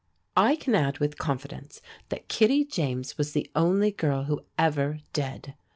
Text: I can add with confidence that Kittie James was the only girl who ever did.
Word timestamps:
I 0.35 0.55
can 0.55 0.73
add 0.73 0.97
with 0.97 1.19
confidence 1.19 1.79
that 2.09 2.27
Kittie 2.27 2.65
James 2.65 3.19
was 3.19 3.33
the 3.33 3.51
only 3.55 3.91
girl 3.91 4.23
who 4.23 4.43
ever 4.57 4.97
did. 5.13 5.53